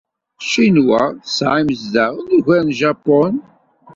Ccinwa 0.43 1.01
tesɛa 1.23 1.55
imezdaɣen 1.61 2.25
ugar 2.37 2.61
n 2.65 2.71
Japun. 2.79 3.33